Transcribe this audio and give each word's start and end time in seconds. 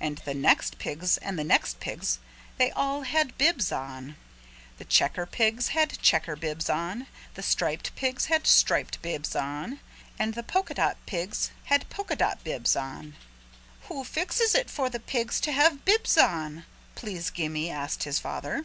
And 0.00 0.18
the 0.24 0.34
next 0.34 0.78
pigs 0.80 1.18
and 1.18 1.38
the 1.38 1.44
next 1.44 1.78
pigs 1.78 2.18
they 2.58 2.70
saw 2.70 2.74
all 2.76 3.02
had 3.02 3.38
bibs 3.38 3.70
on. 3.70 4.16
The 4.78 4.84
checker 4.84 5.24
pigs 5.24 5.68
had 5.68 6.02
checker 6.02 6.34
bibs 6.34 6.68
on, 6.68 7.06
the 7.34 7.44
striped 7.44 7.94
pigs 7.94 8.26
had 8.26 8.44
striped 8.48 9.00
bibs 9.02 9.36
on. 9.36 9.78
And 10.18 10.34
the 10.34 10.42
polka 10.42 10.74
dot 10.74 10.96
pigs 11.06 11.52
had 11.66 11.88
polka 11.90 12.16
dot 12.16 12.42
bibs 12.42 12.74
on. 12.74 13.14
"Who 13.82 14.02
fixes 14.02 14.56
it 14.56 14.68
for 14.68 14.90
the 14.90 14.98
pigs 14.98 15.38
to 15.42 15.52
have 15.52 15.84
bibs 15.84 16.18
on?" 16.18 16.64
Please 16.96 17.30
Gimme 17.30 17.70
asked 17.70 18.02
his 18.02 18.18
father. 18.18 18.64